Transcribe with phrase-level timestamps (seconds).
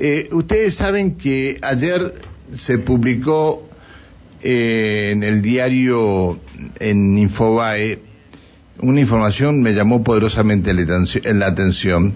[0.00, 2.14] Eh, ustedes saben que ayer
[2.54, 3.68] se publicó
[4.42, 6.38] eh, en el diario,
[6.78, 7.98] en Infobae,
[8.80, 12.14] una información me llamó poderosamente la atención.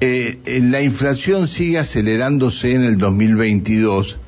[0.00, 4.18] Eh, la inflación sigue acelerándose en el 2022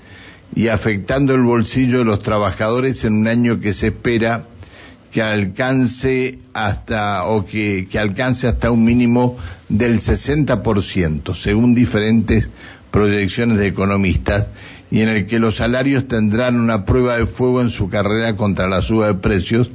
[0.55, 4.47] y afectando el bolsillo de los trabajadores en un año que se espera
[5.11, 9.37] que alcance hasta o que, alcance hasta un mínimo
[9.69, 12.49] del 60%, según diferentes
[12.91, 14.47] proyecciones de economistas,
[14.91, 18.69] y en el que los salarios tendrán una prueba de fuego en su carrera contra
[18.69, 19.71] la suba de precios,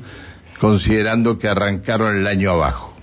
[0.59, 2.93] considerando que arrancaron el año abajo.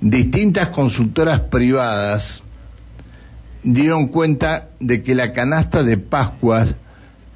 [0.00, 2.42] Distintas consultoras privadas
[3.62, 6.74] dieron cuenta de que la canasta de Pascuas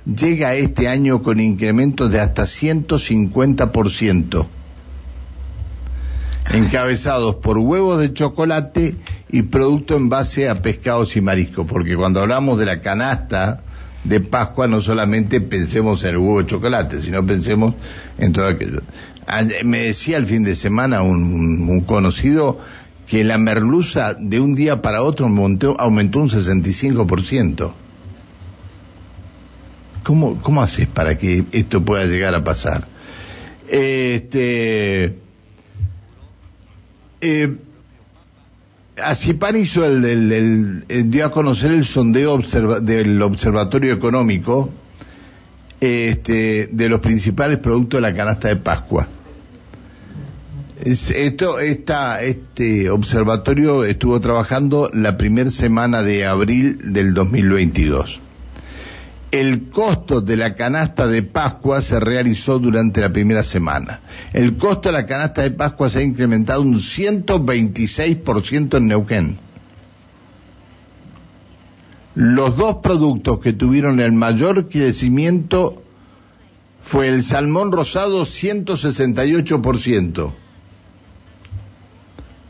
[0.04, 4.46] llega este año con incrementos de hasta 150%,
[6.50, 8.96] encabezados por huevos de chocolate
[9.30, 13.62] y producto en base a pescados y mariscos, porque cuando hablamos de la canasta
[14.04, 17.74] de Pascua no solamente pensemos en el huevo de chocolate, sino pensemos
[18.18, 18.82] en todo aquello.
[19.64, 22.58] Me decía el fin de semana un, conocido
[23.06, 27.72] que la merluza de un día para otro aumentó, aumentó un 65%.
[30.04, 32.86] ¿Cómo, ¿Cómo haces para que esto pueda llegar a pasar?
[33.66, 35.16] Este,
[37.22, 37.56] eh,
[39.56, 42.38] hizo el, dio a conocer el sondeo
[42.82, 44.70] del Observatorio Económico
[45.80, 49.08] este, de los principales productos de la canasta de Pascua.
[50.84, 58.20] esto, esta, este observatorio estuvo trabajando la primera semana de abril del 2022
[59.40, 63.98] el costo de la canasta de Pascua se realizó durante la primera semana.
[64.32, 69.38] El costo de la canasta de Pascua se ha incrementado un 126% en Neuquén.
[72.14, 75.82] Los dos productos que tuvieron el mayor crecimiento
[76.78, 80.32] fue el salmón rosado 168%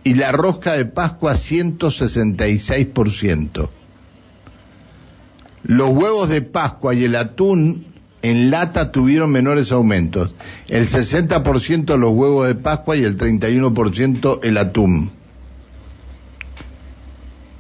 [0.03, 3.71] y la rosca de Pascua 166%.
[5.65, 7.87] Los huevos de Pascua y el atún
[8.21, 10.35] en lata tuvieron menores aumentos.
[10.69, 15.11] El 60% los huevos de Pascua y el 31% el atún.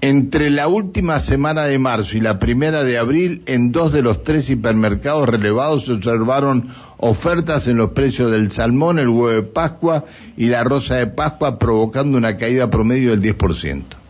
[0.02, 4.22] Entre la última semana de marzo y la primera de abril, en dos de los
[4.22, 10.04] tres hipermercados relevados se observaron ofertas en los precios del salmón, el huevo de Pascua
[10.36, 14.03] y la rosa de Pascua, provocando una caída promedio del 10%.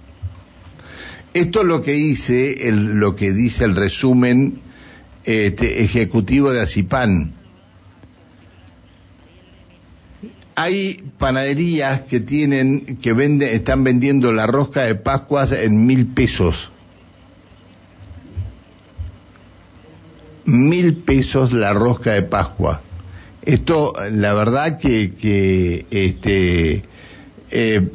[1.34, 4.60] Esto es lo que dice el, lo que dice el resumen
[5.24, 7.32] este, ejecutivo de Acipan.
[10.54, 16.70] Hay panaderías que tienen, que venden, están vendiendo la rosca de Pascuas en mil pesos.
[20.44, 22.80] Mil pesos la rosca de Pascua.
[23.42, 26.84] Esto, la verdad que, que este,
[27.50, 27.88] eh,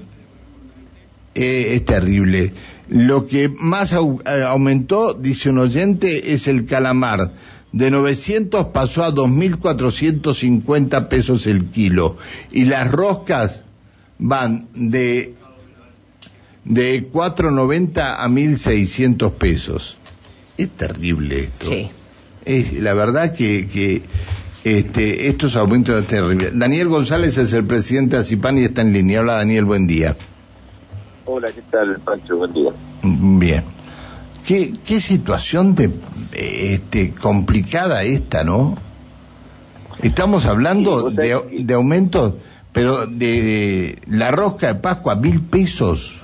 [1.36, 2.52] eh, es terrible.
[2.90, 3.98] Lo que más eh,
[4.44, 7.34] aumentó, dice un oyente, es el calamar.
[7.72, 12.18] De 900 pasó a 2.450 pesos el kilo.
[12.52, 13.64] Y las roscas
[14.18, 15.36] van de,
[16.66, 19.98] de 4.90 a 1.600 pesos.
[20.58, 21.70] Es terrible esto.
[21.70, 21.92] Sí.
[22.44, 24.02] Es, la verdad que, que
[24.64, 26.52] este, estos aumentos es terrible.
[26.56, 29.22] Daniel González es el presidente de Acipan y está en línea.
[29.22, 30.18] Hola Daniel, buen día.
[31.31, 32.38] Hola, ¿qué tal, Pancho?
[32.38, 32.72] Buen día.
[33.03, 33.63] Bien.
[34.47, 35.91] Qué, qué situación de,
[36.34, 38.75] este, complicada esta, ¿no?
[40.01, 42.34] Estamos hablando de, de aumentos,
[42.73, 46.19] pero de, la rosca de Pascua, mil pesos.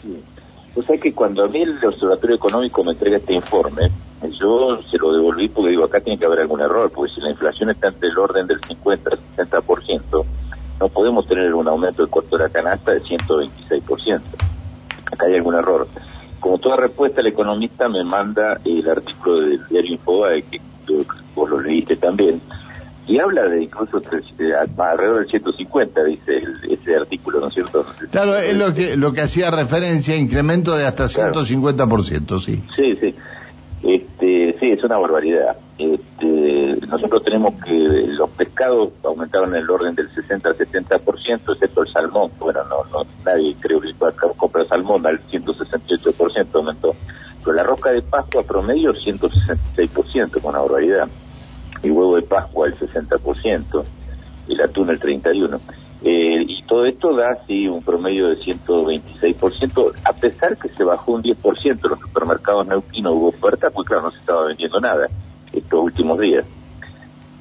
[0.00, 0.18] Sí.
[0.74, 3.90] O sea que cuando a mí el Observatorio Económico me entrega este informe,
[4.40, 7.32] yo se lo devolví porque digo, acá tiene que haber algún error, porque si la
[7.32, 9.18] inflación está entre el orden del 50 al
[9.50, 10.24] 60%,
[10.84, 14.20] no podemos tener un aumento del costo de la canasta de 126%.
[15.10, 15.88] Acá hay algún error.
[16.40, 20.60] Como toda respuesta, el economista me manda el artículo del diario Infobae, que
[21.34, 22.38] vos lo leíste también,
[23.06, 27.86] y habla de incluso alrededor del 150, dice ese artículo, ¿no es cierto?
[28.10, 32.62] Claro, es lo que, lo que hacía referencia, incremento de hasta 150%, sí.
[32.76, 33.14] Sí, sí.
[33.82, 34.13] Este,
[34.64, 35.56] sí, es una barbaridad.
[35.78, 41.82] Este, nosotros tenemos que los pescados aumentaron en el orden del 60 al 70%, excepto
[41.82, 42.30] el salmón.
[42.38, 43.92] Bueno, no, no nadie creo que
[44.36, 46.94] comprar salmón al 168% aumentó.
[47.44, 51.08] Pero la roca de Pascua promedio 166%, con una barbaridad.
[51.82, 53.84] El huevo de Pascua el 60%,
[54.48, 55.60] el atún el 31%.
[56.06, 61.12] Eh, y todo esto da sí un promedio de 126%, a pesar que se bajó
[61.12, 63.70] un 10% en los supermercados neuquinos, hubo oferta,
[64.80, 65.08] nada
[65.52, 66.44] estos últimos días.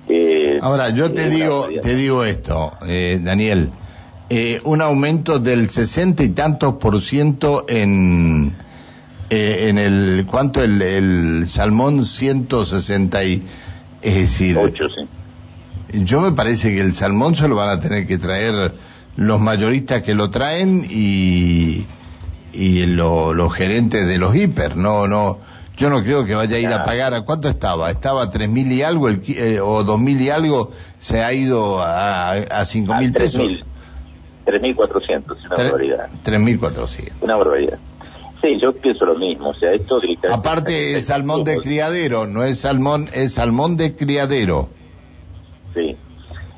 [0.07, 3.71] Eh, Ahora, yo te digo, te digo esto, eh, Daniel,
[4.30, 8.53] eh, un aumento del 60 y tantos por ciento en,
[9.30, 10.62] eh, en el, ¿cuánto?
[10.62, 13.44] El, el salmón 160 y,
[14.01, 14.57] es decir...
[14.57, 15.07] 8, sí.
[16.06, 18.74] Yo me parece que el salmón se lo van a tener que traer
[19.15, 21.85] los mayoristas que lo traen y,
[22.51, 25.38] y los gerentes de los hiper, no, no,
[25.75, 27.14] yo no creo que vaya a ir a pagar.
[27.14, 27.90] ¿A cuánto estaba?
[27.90, 31.34] Estaba a tres mil y algo el, eh, o dos mil y algo, se ha
[31.34, 33.44] ido a, a cinco mil pesos.
[34.46, 36.10] Tres mil cuatrocientos, una barbaridad.
[36.22, 37.22] Tres mil cuatrocientos.
[37.22, 37.80] Una barbaridad.
[38.44, 42.60] Sí, yo pienso lo mismo, o sea, esto Aparte es salmón de criadero, no es
[42.60, 44.68] salmón, es salmón de criadero.
[45.74, 45.96] Sí.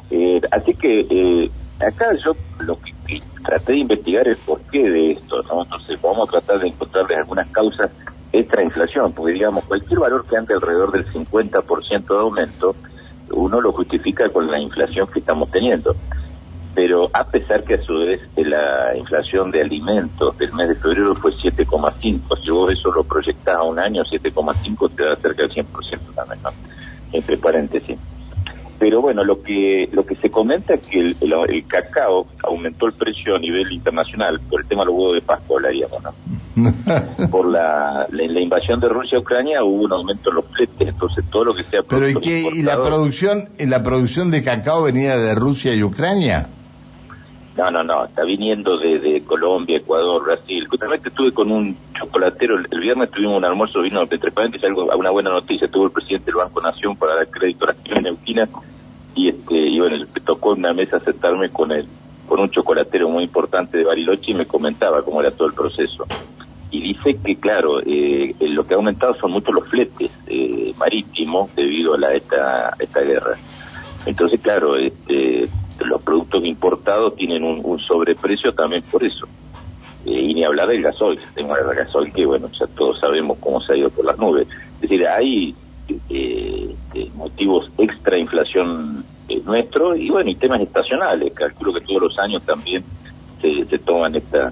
[0.09, 2.35] Eh, así que eh, acá yo
[2.65, 2.91] lo que,
[3.45, 5.61] traté de investigar es por qué de esto, ¿no?
[5.61, 7.91] Entonces vamos a tratar de encontrarles algunas causas
[8.39, 12.75] extra inflación, porque digamos, cualquier valor que ande alrededor del 50% de aumento,
[13.31, 15.95] uno lo justifica con la inflación que estamos teniendo.
[16.73, 21.15] Pero a pesar que a su vez la inflación de alimentos del mes de febrero
[21.15, 25.51] fue 7,5, si vos eso lo proyectás a un año, 7,5 te da cerca del
[25.51, 26.49] 100% también, ¿no?
[27.13, 27.97] Entre paréntesis.
[28.77, 32.93] Pero bueno, lo que lo que se comenta es que el, el, cacao aumentó el
[32.93, 36.13] precio a nivel internacional por el tema de los huevos de Pascua, hablaríamos, ¿no?
[37.31, 41.25] por la, la, invasión de Rusia a Ucrania hubo un aumento en los fletes, entonces
[41.29, 45.17] todo lo que sea Pero ¿y, qué, ¿y la producción la producción de cacao venía
[45.17, 46.49] de Rusia y Ucrania?
[47.57, 50.67] No, no, no, está viniendo de, de Colombia, Ecuador, Brasil.
[50.67, 55.09] Justamente estuve con un chocolatero, el, viernes tuvimos un almuerzo, vino entre paréntesis algo, una
[55.09, 58.49] buena noticia, tuvo el presidente del Banco Nación para dar crédito a la neuquina
[59.15, 61.87] y este y bueno, me tocó en una mesa sentarme con él,
[62.27, 66.05] con un chocolatero muy importante de Bariloche y me comentaba cómo era todo el proceso.
[66.71, 71.55] Y dice que, claro, eh, lo que ha aumentado son mucho los fletes eh, marítimos
[71.55, 73.37] debido a la, esta, esta guerra.
[74.05, 75.47] Entonces, claro, este,
[75.83, 79.27] los productos importados tienen un, sobreprecio también por eso.
[80.05, 83.59] Eh, y ni hablar del gasoil, tengo el gasoil que, bueno, ya todos sabemos cómo
[83.61, 84.47] se ha ido por las nubes.
[84.75, 85.55] Es decir, hay
[86.09, 86.75] eh,
[87.15, 91.33] motivos extra inflación eh, nuestro y, bueno, y temas estacionales.
[91.33, 92.83] Calculo que todos los años también
[93.41, 94.51] se, toman esta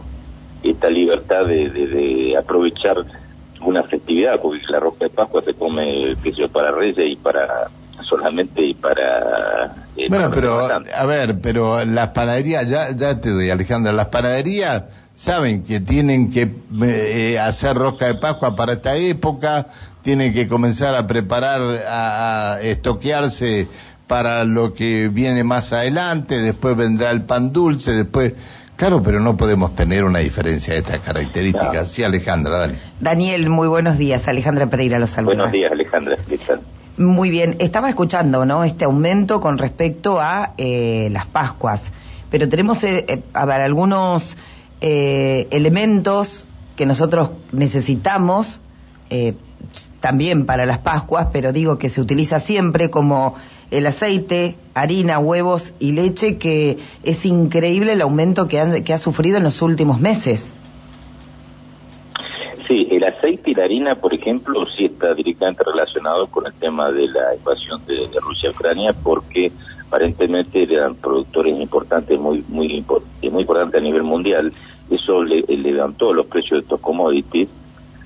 [0.64, 2.96] esta libertad de, de, aprovechar
[3.62, 7.70] una festividad, porque la roca de Pascua se come, que yo, para Reyes y para
[8.04, 9.76] solamente y para...
[9.96, 14.86] Eh, bueno, pero, a ver, pero las panaderías, ya, ya te doy, Alejandra, las panaderías
[15.16, 16.50] saben que tienen que
[16.84, 19.68] eh, hacer rosca de Pascua para esta época,
[20.02, 23.68] tienen que comenzar a preparar, a, a, estoquearse
[24.08, 28.34] para lo que viene más adelante, después vendrá el pan dulce, después...
[28.76, 31.92] Claro, pero no podemos tener una diferencia de estas características.
[31.92, 32.80] Sí, Alejandra, dale.
[33.00, 34.28] Daniel, muy buenos días.
[34.28, 35.36] Alejandra Pereira los saluda.
[35.36, 36.18] Buenos días, Alejandra.
[36.28, 36.60] ¿Qué tal?
[36.98, 38.64] Muy bien, estaba escuchando, ¿no?
[38.64, 41.82] Este aumento con respecto a eh, las Pascuas,
[42.30, 44.38] pero tenemos, eh, eh, algunos
[44.80, 46.46] elementos
[46.76, 48.60] que nosotros necesitamos
[50.02, 53.36] también para las Pascuas, pero digo que se utiliza siempre como
[53.72, 59.38] el aceite, harina, huevos y leche, que es increíble el aumento que, que ha sufrido
[59.38, 60.54] en los últimos meses.
[62.68, 66.92] Sí, el aceite y la harina, por ejemplo, sí está directamente relacionado con el tema
[66.92, 69.52] de la invasión de, Rusia a Ucrania, porque
[69.86, 72.84] aparentemente eran productores importantes, muy muy
[73.32, 74.54] muy importantes a nivel mundial.
[74.90, 77.50] Eso le, levantó los precios de estos commodities.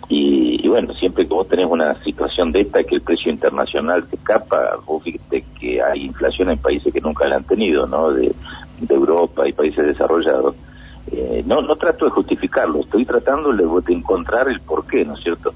[0.10, 4.15] Y, bueno, siempre que vos tenés una situación de esta, que el precio internacional se
[4.15, 8.12] escapa, vos fíjate que hay inflación en países que nunca la han tenido, ¿no?
[8.12, 8.34] De
[8.89, 10.55] Europa y países desarrollados
[11.19, 15.51] eh, no, no trato de justificarlo, estoy tratando de, encontrar el porqué, ¿no es cierto?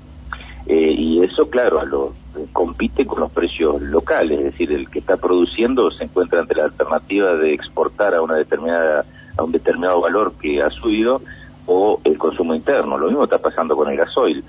[0.66, 2.14] Eh, y eso, claro, a lo,
[2.52, 6.66] compite con los precios locales, es decir, el que está produciendo se encuentra ante la
[6.66, 9.06] alternativa de exportar a una determinada
[9.38, 11.22] a un determinado valor que ha subido
[11.66, 12.98] o el consumo interno.
[12.98, 14.44] Lo mismo está pasando con el gasoil.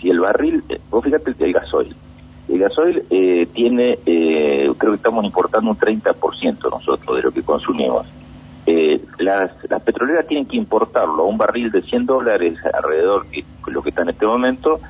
[0.00, 1.96] Si el barril, eh, vos fíjate el gasoil,
[2.48, 8.06] el gasoil eh, tiene, creo que estamos importando un 30% nosotros de lo que consumimos
[8.66, 13.44] eh, las, las petroleras tienen que importarlo a un barril de 100 dólares alrededor que
[13.66, 14.80] lo que está en este momento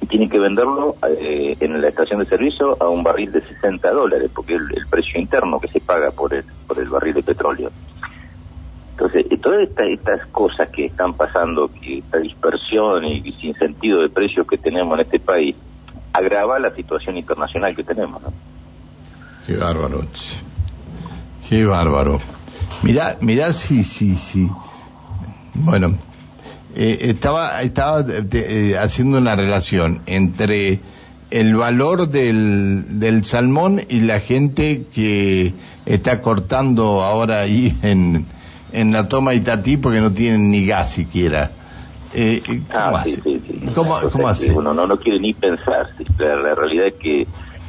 [0.00, 3.90] y tienen que venderlo eh, en la estación de servicio a un barril de 60
[3.92, 7.22] dólares porque es el, precio interno que se paga por el, por el barril de
[7.22, 7.70] petróleo.
[8.92, 14.08] Entonces, eh, todas estas cosas que están pasando, que esta dispersión y, sin sentido de
[14.08, 15.56] precios que tenemos en este país,
[16.12, 18.20] agrava la situación internacional que tenemos.
[18.22, 18.32] ¿no?
[19.46, 20.02] Qué bárbaro.
[21.48, 22.20] Qué bárbaro.
[22.82, 24.50] Mirá, mirá, sí, sí, sí.
[25.54, 25.98] Bueno,
[26.74, 30.80] eh, estaba, estaba eh, haciendo una relación entre
[31.30, 35.54] el valor del, del salmón y la gente que
[35.86, 38.26] está cortando ahora ahí en,
[38.72, 41.52] en la toma Itatí porque no tienen ni gas siquiera.
[42.14, 43.22] Eh, ¿Cómo, ah, hace?
[43.74, 44.52] ¿Cómo, cómo hace?
[44.52, 45.88] Uno no, no quiere ni pensar.
[46.18, 47.26] La, la, realidad es que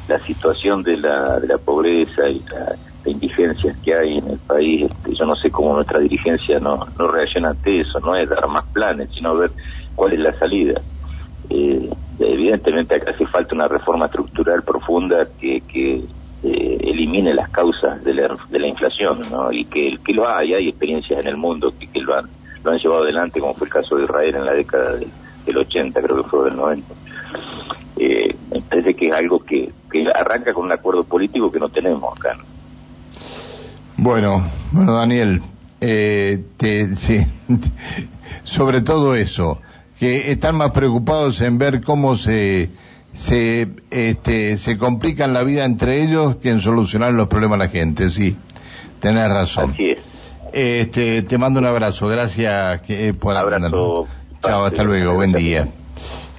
[0.07, 2.75] la situación de la, de la pobreza y la,
[3.09, 7.07] indigencia que hay en el país, este, yo no sé cómo nuestra dirigencia no, no
[7.07, 9.51] reacciona ante eso, no es dar más planes, sino ver
[9.95, 10.79] cuál es la salida.
[11.49, 15.61] Eh, evidentemente acá hace falta una reforma estructural profunda que,
[16.45, 19.51] eh, elimine las causas de la, de la inflación, ¿no?
[19.51, 22.25] Y que, que lo hay, hay experiencias en el mundo que, lo han
[22.63, 26.01] lo han llevado adelante, como fue el caso de Israel en la década del, 80,
[26.01, 26.93] creo que fue del 90.
[27.97, 28.35] Eh,
[28.69, 32.37] parece que es algo que, que arranca con un acuerdo político que no tenemos acá.
[34.03, 35.41] Bueno, bueno, Daniel,
[35.79, 36.43] eh,
[36.97, 37.25] sí,
[38.43, 39.61] sobre todo eso,
[39.97, 42.69] que están más preocupados en ver cómo se
[43.13, 47.71] se este, se complican la vida entre ellos que en solucionar los problemas de la
[47.71, 48.35] gente, sí,
[48.99, 49.71] tenés razón.
[49.71, 50.01] Así es.
[50.51, 54.05] Este, te mando un abrazo, gracias eh, por abrazo.
[54.45, 55.69] Chao, hasta luego, buen día.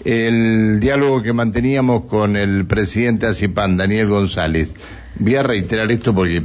[0.05, 4.75] El diálogo que manteníamos con el presidente ACIPAN, Daniel González.
[5.19, 6.45] Voy a reiterar esto porque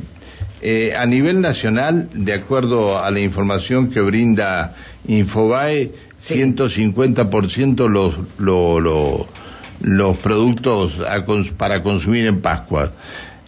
[0.62, 4.76] eh, a nivel nacional, de acuerdo a la información que brinda
[5.08, 9.28] Infobae, 150% los, los,
[9.82, 10.94] los productos
[11.58, 12.92] para consumir en Pascua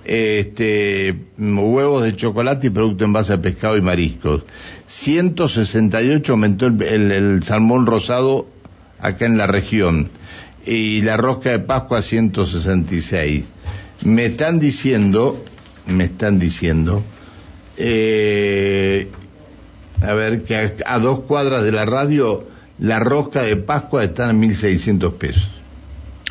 [0.04, 4.44] este, huevos de chocolate y producto en base a pescado y mariscos.
[4.88, 8.48] 168 aumentó el, salmón rosado
[9.00, 10.10] acá en la región
[10.66, 13.46] y la rosca de Pascua 166.
[14.04, 15.44] Me están diciendo,
[15.86, 17.04] me están diciendo,
[17.78, 19.10] eh,
[20.02, 22.48] a ver, que a, a, dos cuadras de la radio
[22.80, 25.50] la rosca de Pascua está en 1.600 pesos.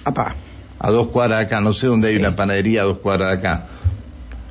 [0.05, 0.35] Apá
[0.81, 3.39] a dos cuadras de acá, no sé dónde hay una panadería a dos cuadras de
[3.39, 3.67] acá.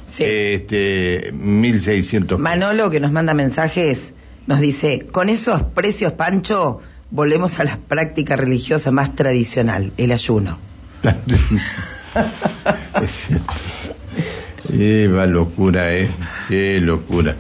[0.06, 0.24] Sí.
[0.26, 2.40] Este, 1600.
[2.40, 4.14] Manolo que nos manda mensajes
[4.46, 10.60] nos dice, con esos precios, Pancho, volvemos a la práctica religiosa más tradicional, el ayuno.
[14.70, 16.08] Qué locura, ¿eh?
[16.48, 17.36] Qué locura.